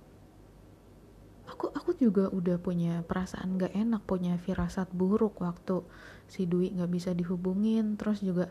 [1.46, 5.86] aku aku juga udah punya perasaan gak enak punya firasat buruk waktu
[6.26, 7.94] si Dwi nggak bisa dihubungin.
[7.94, 8.50] Terus juga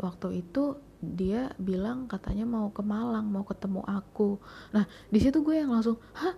[0.00, 4.40] waktu itu dia bilang katanya mau ke Malang mau ketemu aku.
[4.72, 6.32] Nah di situ gue yang langsung hah?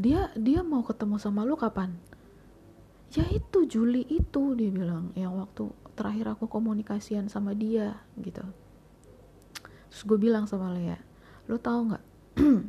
[0.00, 1.96] Dia dia mau ketemu sama lu kapan
[3.70, 8.42] Juli itu dia bilang yang waktu terakhir aku komunikasian sama dia gitu.
[9.94, 10.98] Terus gue bilang sama Lea
[11.46, 12.04] lu tahu nggak?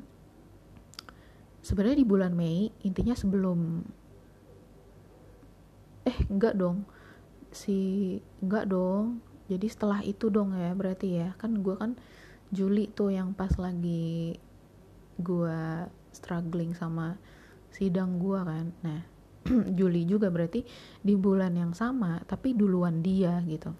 [1.67, 3.81] Sebenarnya di bulan Mei intinya sebelum
[6.05, 6.85] eh enggak dong.
[7.49, 9.25] Si enggak dong.
[9.49, 11.33] Jadi setelah itu dong ya berarti ya.
[11.41, 11.97] Kan gue kan
[12.53, 14.37] Juli tuh yang pas lagi
[15.17, 15.59] gue
[16.13, 17.21] struggling sama
[17.73, 18.69] sidang gue kan.
[18.81, 19.01] Nah
[19.77, 20.61] Juli juga berarti
[21.01, 23.73] di bulan yang sama tapi duluan dia gitu.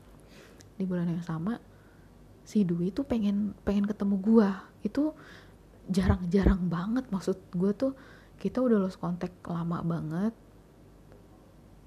[0.78, 1.58] Di bulan yang sama
[2.42, 4.50] si Dwi tuh pengen pengen ketemu gue
[4.82, 5.14] itu
[5.88, 7.94] jarang-jarang banget maksud gue tuh.
[8.42, 10.34] Kita udah lost kontak lama banget.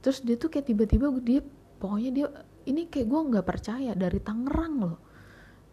[0.06, 1.42] Terus dia tuh kayak tiba-tiba dia
[1.82, 2.26] pokoknya dia
[2.70, 4.98] ini kayak gue nggak percaya dari Tangerang loh.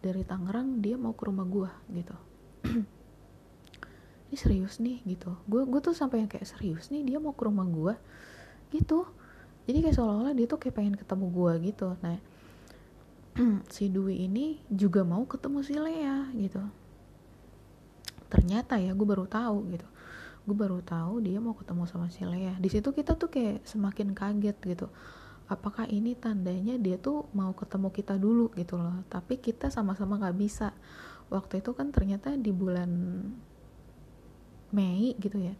[0.02, 2.16] Dari Tangerang dia mau ke rumah gue gitu
[4.32, 5.36] ini serius nih gitu.
[5.44, 7.92] Gue gue tuh sampai yang kayak serius nih dia mau ke rumah gue
[8.72, 9.04] gitu.
[9.68, 11.88] Jadi kayak seolah-olah dia tuh kayak pengen ketemu gue gitu.
[12.00, 12.16] Nah
[13.76, 16.64] si Dwi ini juga mau ketemu si Lea gitu.
[18.32, 19.84] Ternyata ya gue baru tahu gitu.
[20.48, 22.56] Gue baru tahu dia mau ketemu sama si Lea.
[22.56, 24.88] Di situ kita tuh kayak semakin kaget gitu.
[25.52, 29.04] Apakah ini tandanya dia tuh mau ketemu kita dulu gitu loh.
[29.12, 30.72] Tapi kita sama-sama nggak bisa.
[31.28, 32.88] Waktu itu kan ternyata di bulan
[34.72, 35.54] Mei gitu ya.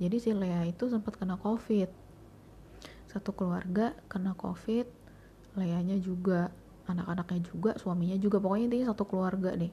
[0.00, 1.90] Jadi si Lea itu sempat kena covid.
[3.10, 4.86] Satu keluarga kena covid
[5.56, 6.52] Leanya juga
[6.86, 8.36] anak-anaknya juga suaminya juga.
[8.38, 9.72] Pokoknya intinya satu keluarga deh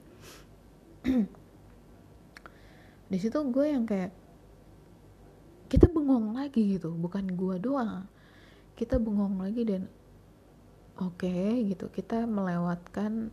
[3.12, 4.10] di situ gue yang kayak
[5.68, 6.88] kita bengong lagi gitu.
[6.96, 8.08] Bukan gue doang.
[8.74, 9.86] Kita bengong lagi dan
[10.96, 11.92] oke okay, gitu.
[11.92, 13.28] Kita melewatkan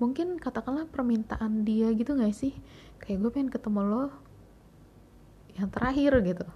[0.00, 2.56] mungkin katakanlah permintaan dia gitu gak sih?
[2.98, 4.04] Kayak gue pengen ketemu lo
[5.60, 6.46] yang terakhir gitu.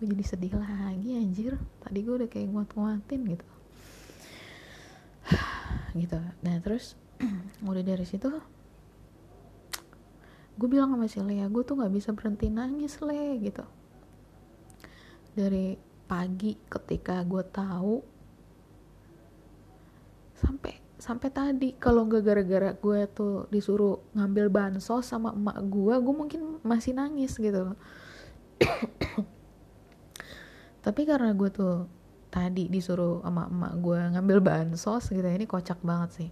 [0.00, 1.54] Gue jadi sedih lagi anjir.
[1.84, 3.46] Tadi gue udah kayak nguat-nguatin gitu.
[5.94, 6.18] Gitu.
[6.18, 6.98] Nah terus
[7.62, 8.26] udah dari situ
[10.54, 13.66] gue bilang sama si Lea gue tuh nggak bisa berhenti nangis le gitu.
[15.34, 15.74] Dari
[16.06, 18.13] pagi ketika gue tahu
[20.44, 21.68] sampai sampai tadi.
[21.80, 27.36] Kalau nggak gara-gara gue tuh disuruh ngambil bansos sama emak gue gue mungkin masih nangis
[27.36, 27.76] gitu
[30.84, 31.88] tapi karena gue tuh
[32.28, 36.30] tadi disuruh sama emak gue ngambil bansos gitu ya ini kocak banget sih.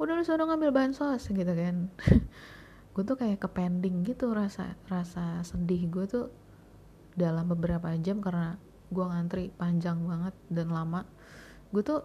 [0.00, 1.92] Udah lu suruh ngambil bansos gitu kan.
[2.96, 6.26] Gue tuh kayak ke pending gitu rasa rasa sedih gue tuh
[7.14, 8.58] dalam beberapa jam karena
[8.90, 11.06] gue ngantri panjang banget dan lama.
[11.70, 12.02] Gue tuh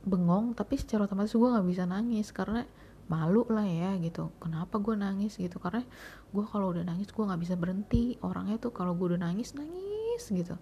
[0.00, 2.64] bengong tapi secara otomatis gue nggak bisa nangis karena
[3.10, 4.30] malu lah ya gitu.
[4.38, 5.58] Kenapa gue nangis gitu?
[5.58, 5.82] Karena
[6.30, 8.14] gue kalau udah nangis gue nggak bisa berhenti.
[8.22, 10.54] Orangnya tuh kalau gue udah nangis nangis gitu.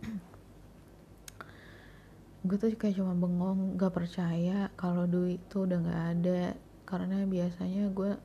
[2.40, 6.56] Gue tuh kayak cuma bengong gak percaya kalau duit tuh udah nggak ada.
[6.88, 8.16] Karena biasanya gue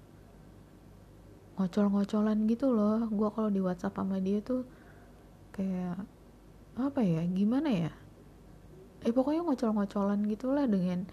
[1.59, 3.11] ngocol-ngocolan gitu loh.
[3.11, 4.63] Gue kalau di WhatsApp sama dia tuh
[5.51, 5.99] kayak
[6.79, 7.91] apa ya gimana ya
[9.05, 11.05] eh pokoknya ngocol-ngocolan gitulah dengan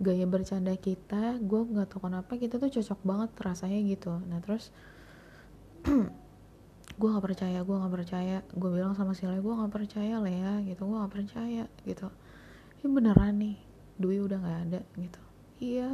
[0.00, 1.36] gaya bercanda kita.
[1.44, 4.16] Gue nggak tahu kenapa kita tuh cocok banget rasanya gitu.
[4.24, 4.72] Nah terus
[6.98, 8.36] gue nggak percaya gue nggak percaya.
[8.56, 10.80] Gue bilang sama si Le gue nggak percaya ya gitu.
[10.88, 12.08] Gue nggak percaya gitu.
[12.80, 13.56] Ini beneran nih
[14.00, 15.22] Dwi udah nggak ada gitu.
[15.60, 15.90] Iya.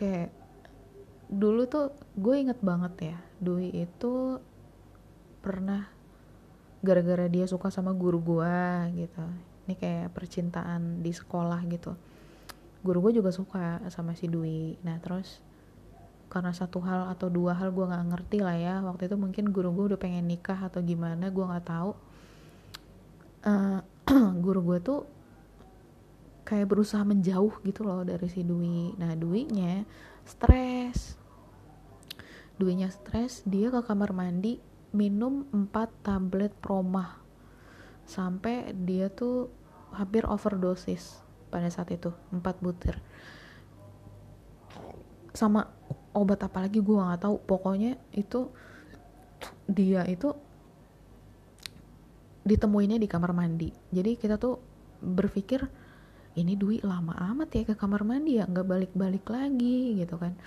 [0.00, 0.30] Kayak
[1.28, 4.40] dulu tuh gue inget banget ya Dwi itu
[5.44, 5.97] pernah
[6.78, 8.58] gara-gara dia suka sama guru gue
[9.06, 9.24] gitu.
[9.66, 11.92] Ini kayak percintaan di sekolah gitu.
[12.80, 14.78] Guru gue juga suka sama si Dwi.
[14.86, 15.42] Nah terus
[16.28, 19.72] karena satu hal atau dua hal gue nggak ngerti lah ya waktu itu mungkin guru
[19.72, 21.92] gue udah pengen nikah atau gimana gue nggak tahu.
[23.42, 23.80] Uh,
[24.44, 25.00] guru gue tuh
[26.48, 28.94] kayak berusaha menjauh gitu loh dari si Dwi.
[28.96, 29.82] Nah Dwi-nya
[30.24, 31.18] stres.
[32.56, 37.20] Dwi-nya stres dia ke kamar mandi minum 4 tablet promah.
[38.08, 39.52] Sampai dia tuh
[39.92, 41.20] hampir overdosis
[41.52, 42.96] pada saat itu 4 butir.
[45.36, 45.68] Sama
[46.16, 47.36] obat apa lagi gue nggak tahu.
[47.44, 48.48] Pokoknya itu
[49.68, 50.32] dia itu
[52.48, 53.68] ditemuinnya di kamar mandi.
[53.92, 54.56] Jadi kita tuh
[54.98, 55.62] berpikir
[56.38, 60.38] ini Dwi lama amat ya ke kamar mandi ya nggak balik-balik lagi gitu kan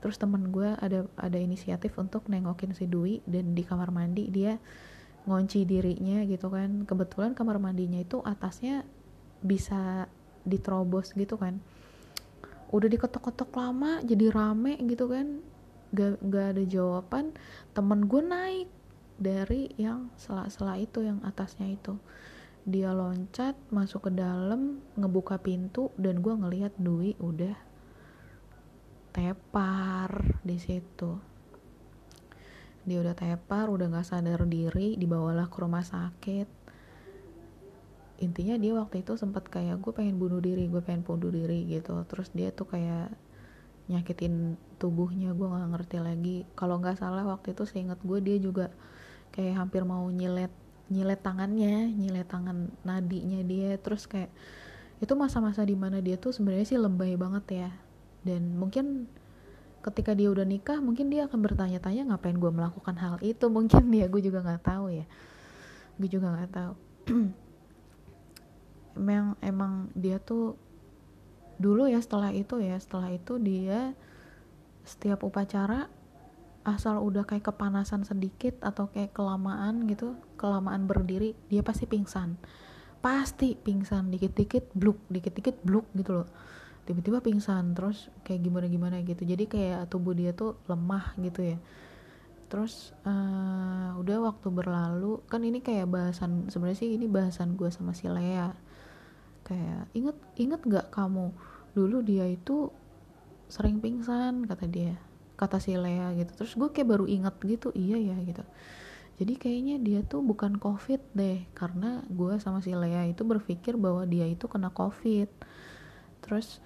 [0.00, 4.60] terus temen gue ada ada inisiatif untuk nengokin si Dwi dan di kamar mandi dia
[5.26, 6.86] ngunci dirinya gitu kan.
[6.86, 8.86] Kebetulan kamar mandinya itu atasnya
[9.42, 10.06] bisa
[10.46, 11.58] diterobos gitu kan.
[12.70, 15.42] Udah diketok-ketok lama jadi rame gitu kan.
[15.94, 17.34] Gak, gak ada jawaban.
[17.74, 18.68] Temen gue naik
[19.18, 21.98] dari yang sela-sela itu yang atasnya itu.
[22.66, 27.54] Dia loncat masuk ke dalam ngebuka pintu dan gue ngelihat Dwi udah
[29.16, 31.16] tepar di situ.
[32.84, 36.44] Dia udah tepar udah nggak sadar diri dibawalah ke rumah sakit.
[38.20, 41.96] Intinya dia waktu itu sempat kayak gue pengen bunuh diri gue pengen bunuh diri gitu.
[42.04, 43.08] Terus dia tuh kayak
[43.88, 46.36] nyakitin tubuhnya gue nggak ngerti lagi.
[46.52, 48.68] Kalau nggak salah waktu itu seingat gue dia juga
[49.32, 50.52] kayak hampir mau nyilet
[50.86, 53.80] nyilet tangannya nyilet tangan nadinya dia.
[53.80, 54.28] Terus kayak
[55.00, 57.70] itu masa-masa di mana dia tuh sebenarnya sih lebay banget ya
[58.26, 59.06] dan mungkin
[59.86, 63.46] ketika dia udah nikah mungkin dia akan bertanya-tanya ngapain gue melakukan hal itu?
[63.56, 65.06] Mungkin dia gue juga nggak tahu ya.
[65.94, 66.72] Gue juga nggak tahu.
[68.96, 70.56] Emang emang dia tuh
[71.60, 73.92] dulu ya setelah itu ya setelah itu dia
[74.88, 75.92] setiap upacara
[76.64, 82.40] asal udah kayak kepanasan sedikit atau kayak kelamaan gitu kelamaan berdiri dia pasti pingsan.
[83.04, 86.28] Pasti pingsan dikit-dikit bluk dikit-dikit bluk gitu loh
[86.86, 89.26] tiba-tiba pingsan terus kayak gimana-gimana gitu.
[89.26, 91.58] Jadi kayak tubuh dia tuh lemah gitu ya.
[92.46, 97.90] Terus uh, udah waktu berlalu kan ini kayak bahasan sebenarnya sih ini bahasan gue sama
[97.90, 98.54] si Lea.
[99.42, 101.34] Kayak inget inget nggak kamu?
[101.74, 102.70] Dulu dia itu
[103.50, 104.94] sering pingsan kata dia
[105.34, 106.32] kata si Lea gitu.
[106.38, 108.46] Terus gue kayak baru inget gitu iya ya gitu.
[109.16, 114.06] Jadi kayaknya dia tuh bukan covid deh karena gue sama si Lea itu berpikir bahwa
[114.06, 115.26] dia itu kena covid.
[116.22, 116.62] Terus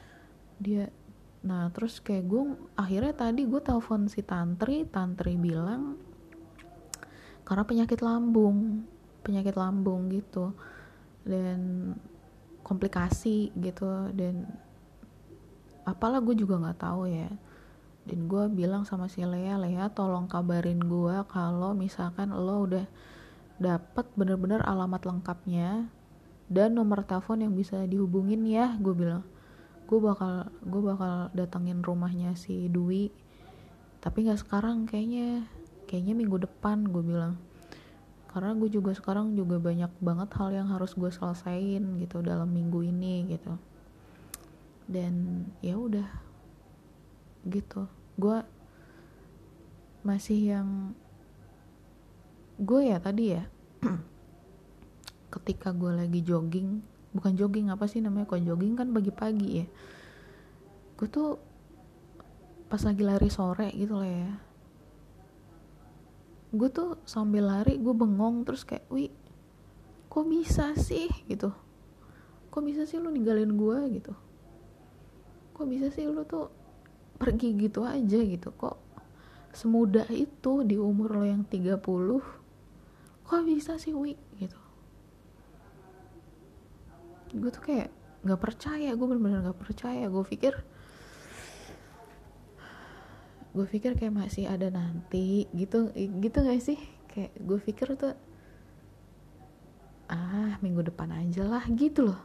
[0.61, 0.92] dia
[1.40, 2.42] nah terus kayak gue
[2.77, 5.96] akhirnya tadi gue telepon si tantri tantri bilang
[7.49, 8.85] karena penyakit lambung
[9.23, 10.56] penyakit lambung gitu.
[11.23, 11.92] Dan
[12.65, 14.46] komplikasi gitu dan
[15.85, 17.31] apalah gue juga nggak tahu ya.
[18.08, 22.87] Dan gue bilang sama si Lea Lea tolong kabarin gue kalau misalkan lo udah
[23.61, 25.92] dapet bener-bener alamat lengkapnya
[26.48, 29.21] dan nomor telepon yang bisa dihubungin ya gue bilang
[29.91, 33.11] gue bakal gue bakal datengin rumahnya si Dwi.
[33.99, 35.51] Tapi nggak sekarang kayaknya.
[35.91, 37.35] Kayaknya minggu depan gue bilang.
[38.31, 42.87] Karena gue juga sekarang juga banyak banget hal yang harus gue selesain gitu dalam minggu
[42.87, 43.59] ini gitu.
[44.87, 46.07] Dan ya udah
[47.51, 47.91] gitu.
[48.15, 48.47] Gue
[50.07, 50.95] masih yang
[52.61, 53.45] gue ya tadi ya
[55.35, 56.81] ketika gue lagi jogging
[57.11, 58.31] bukan jogging apa sih namanya?
[58.31, 59.67] Kok jogging kan pagi-pagi ya.
[60.98, 61.38] Gue tuh
[62.71, 64.33] pas lagi lari sore gitu lah ya.
[66.50, 69.11] Gue tuh sambil lari gue bengong terus kayak wih
[70.11, 71.11] kok bisa sih?
[71.27, 71.50] Gitu.
[72.50, 74.15] Kok bisa sih lu ninggalin gue gitu.
[75.54, 76.50] Kok bisa sih lu tuh
[77.19, 78.19] pergi gitu aja?
[78.19, 78.50] Gitu.
[78.54, 78.77] Kok
[79.50, 81.83] semudah itu di umur lo yang 30
[83.27, 84.15] kok bisa sih Wi?
[84.38, 84.69] Gitu
[87.31, 87.88] gue tuh kayak
[88.20, 90.04] nggak percaya gue bener-bener nggak percaya.
[90.10, 90.54] Gue pikir
[93.50, 96.78] gue pikir kayak masih ada nanti gitu gitu gak sih?
[97.10, 98.14] Kayak gue pikir tuh
[100.10, 102.20] ah minggu depan aja lah gitu loh.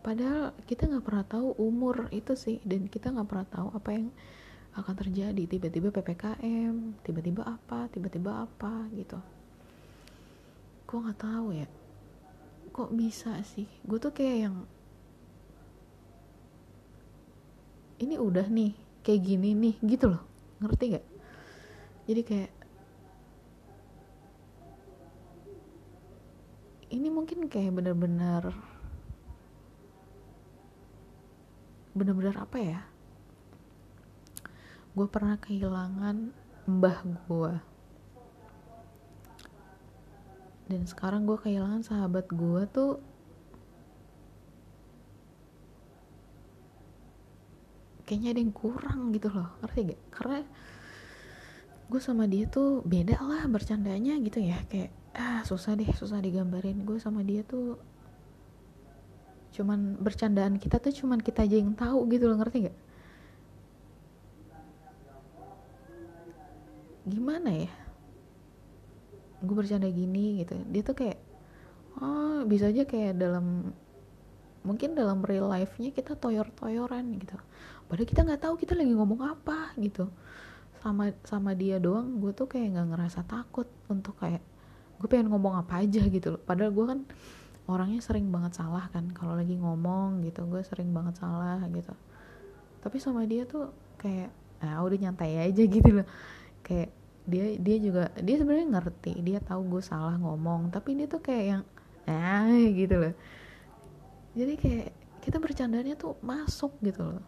[0.00, 4.08] Padahal kita nggak pernah tahu umur itu sih dan kita nggak pernah tahu apa yang
[4.76, 5.42] akan terjadi.
[5.50, 9.18] Tiba-tiba ppkm tiba-tiba apa tiba-tiba apa gitu.
[10.86, 11.66] Gue nggak tahu ya
[12.76, 13.64] kok bisa sih?
[13.88, 14.56] Gue tuh kayak yang
[17.96, 20.20] ini udah nih kayak gini nih gitu loh.
[20.60, 21.06] Ngerti gak
[22.06, 22.52] jadi kayak
[26.92, 28.52] ini mungkin kayak bener-bener
[31.96, 32.80] bener-bener apa ya?
[34.92, 36.28] Gue pernah kehilangan
[36.68, 37.75] mbah gue
[40.66, 42.98] dan sekarang gue kehilangan sahabat gue tuh
[48.06, 49.50] kayaknya ada yang kurang gitu loh.
[49.62, 50.38] Ngerti gak karena
[51.86, 54.58] gue sama dia tuh beda lah bercandanya gitu ya.
[54.66, 56.82] Kayak ah susah deh susah digambarin.
[56.82, 57.78] Gue sama dia tuh
[59.56, 62.76] cuman bercandaan kita tuh cuman kita aja yang tahu gitu loh ngerti gak
[67.08, 67.72] gimana ya
[69.46, 70.58] gue bercanda gini gitu.
[70.68, 71.18] Dia tuh kayak
[72.02, 73.72] oh bisa aja kayak dalam
[74.66, 77.38] mungkin dalam real life-nya kita toyor-toyoran gitu.
[77.86, 80.10] Padahal kita nggak tahu kita lagi ngomong apa gitu.
[80.82, 84.42] Sama sama dia doang gue tuh kayak nggak ngerasa takut untuk kayak
[84.98, 86.42] gue pengen ngomong apa aja gitu loh.
[86.42, 87.00] Padahal gue kan
[87.66, 90.42] orangnya sering banget salah kan kalau lagi ngomong gitu.
[90.50, 91.94] Gue sering banget salah gitu.
[92.82, 93.70] Tapi sama dia tuh
[94.02, 94.34] kayak
[94.66, 96.06] ah udah nyantai aja gitu loh.
[96.66, 96.90] Kayak
[97.26, 101.44] dia dia juga dia sebenarnya ngerti dia tahu gue salah ngomong tapi dia tuh kayak
[101.44, 101.62] yang
[102.06, 103.14] ah gitu loh.
[104.38, 104.88] Jadi kayak
[105.26, 107.24] kita bercandanya tuh masuk gitu loh.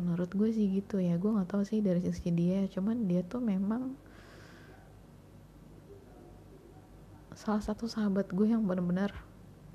[0.00, 3.40] Menurut gue sih gitu ya gue nggak tahu sih dari sisi dia cuman dia tuh
[3.40, 3.96] memang
[7.36, 9.12] salah satu sahabat gue yang benar-benar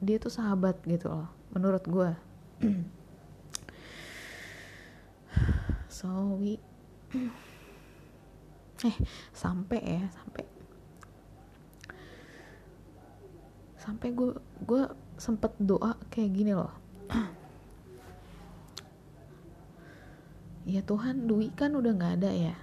[0.02, 2.10] dia tuh sahabat gitu loh menurut gue
[6.02, 6.58] so we
[8.86, 8.98] eh
[9.34, 10.44] sampai ya sampai.
[13.78, 14.84] Sampai gue gue
[15.18, 16.74] sempet doa kayak gini loh.
[20.62, 22.54] Ya Tuhan Dwi kan udah nggak ada ya.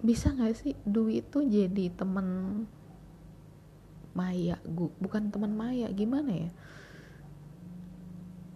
[0.00, 2.26] Bisa nggak sih Dwi itu jadi temen
[4.16, 4.56] Maya?
[4.64, 6.50] Gue bukan teman Maya gimana ya?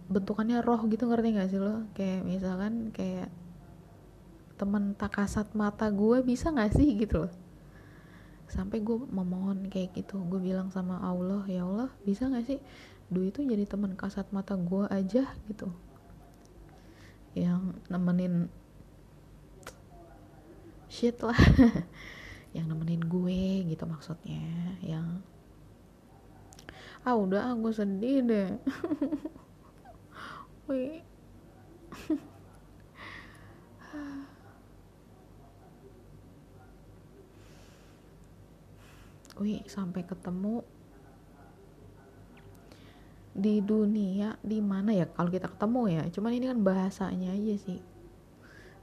[0.08, 1.84] Bentukannya roh gitu ngerti gak sih lo?
[1.92, 3.28] Kayak misalkan kayak
[4.56, 7.32] temen tak kasat mata gue bisa gak sih gitu loh.
[8.48, 12.60] Sampai gue memohon kayak gitu gue bilang sama Allah ya Allah bisa gak sih
[13.06, 15.70] Dwi itu jadi teman kasat mata gue aja gitu.
[17.36, 18.50] Yang nemenin
[20.90, 21.38] shit lah.
[22.56, 23.40] Yang nemenin gue
[23.70, 24.42] gitu maksudnya.
[24.82, 25.22] Yang
[27.06, 28.50] ah udah aku sedih deh.
[30.66, 31.05] Wih
[39.36, 40.64] wih sampai ketemu
[43.36, 45.04] di dunia di mana ya?
[45.12, 47.80] Kalau kita ketemu ya cuman ini kan bahasanya aja sih.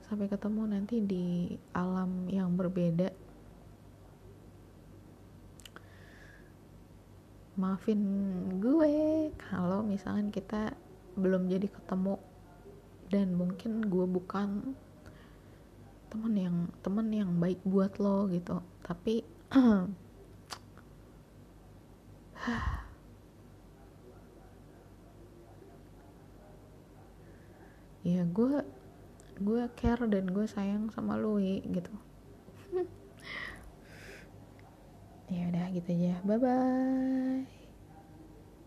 [0.06, 3.10] Sampai ketemu nanti di alam yang berbeda.
[7.58, 8.02] Maafin
[8.62, 10.78] gue kalau misalkan kita
[11.18, 12.22] belum jadi ketemu.
[13.10, 14.74] Dan mungkin gue bukan
[16.14, 18.62] temen yang temen yang baik buat lo gitu.
[18.86, 19.26] Tapi
[28.04, 28.60] ya gue
[29.40, 31.96] gue care dan gue sayang sama Lui gitu.
[35.34, 36.22] Ya udah gitu aja.
[36.28, 37.63] Bye bye